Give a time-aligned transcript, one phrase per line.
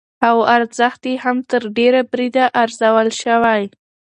[0.29, 3.61] او ارزښت يې هم تر ډېره بريده ارزول شوى،